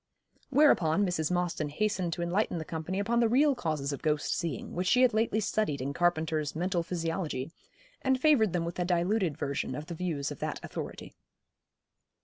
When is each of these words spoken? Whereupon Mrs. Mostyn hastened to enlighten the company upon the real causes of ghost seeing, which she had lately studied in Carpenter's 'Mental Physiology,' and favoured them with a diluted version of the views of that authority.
Whereupon 0.49 1.05
Mrs. 1.05 1.29
Mostyn 1.29 1.69
hastened 1.69 2.11
to 2.13 2.23
enlighten 2.23 2.57
the 2.57 2.65
company 2.65 2.97
upon 2.99 3.19
the 3.19 3.29
real 3.29 3.53
causes 3.53 3.93
of 3.93 4.01
ghost 4.01 4.33
seeing, 4.35 4.73
which 4.73 4.87
she 4.87 5.03
had 5.03 5.13
lately 5.13 5.39
studied 5.39 5.79
in 5.79 5.93
Carpenter's 5.93 6.55
'Mental 6.55 6.81
Physiology,' 6.81 7.51
and 8.01 8.19
favoured 8.19 8.51
them 8.51 8.65
with 8.65 8.79
a 8.79 8.83
diluted 8.85 9.37
version 9.37 9.75
of 9.75 9.85
the 9.85 9.93
views 9.93 10.31
of 10.31 10.39
that 10.39 10.59
authority. 10.63 11.13